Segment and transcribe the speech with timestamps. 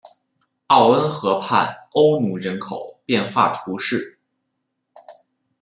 [0.65, 4.17] 奥恩河畔欧努人口变化图示